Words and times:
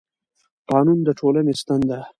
قانون 0.69 0.99
د 1.07 1.09
ټولنې 1.19 1.53
ستن 1.61 1.79
ده 1.89 1.99